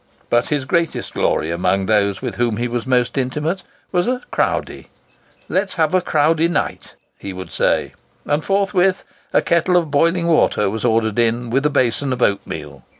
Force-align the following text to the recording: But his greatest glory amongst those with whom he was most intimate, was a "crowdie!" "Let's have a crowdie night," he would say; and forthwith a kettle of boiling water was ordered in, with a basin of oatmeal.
But 0.31 0.47
his 0.47 0.65
greatest 0.65 1.13
glory 1.13 1.51
amongst 1.51 1.85
those 1.85 2.23
with 2.23 2.37
whom 2.37 2.57
he 2.57 2.67
was 2.67 2.87
most 2.87 3.19
intimate, 3.19 3.61
was 3.91 4.07
a 4.07 4.21
"crowdie!" 4.31 4.87
"Let's 5.47 5.75
have 5.75 5.93
a 5.93 6.01
crowdie 6.01 6.47
night," 6.49 6.95
he 7.19 7.33
would 7.33 7.51
say; 7.51 7.93
and 8.25 8.43
forthwith 8.43 9.03
a 9.31 9.43
kettle 9.43 9.77
of 9.77 9.91
boiling 9.91 10.25
water 10.25 10.71
was 10.71 10.83
ordered 10.83 11.19
in, 11.19 11.51
with 11.51 11.67
a 11.67 11.69
basin 11.69 12.11
of 12.13 12.23
oatmeal. 12.23 12.83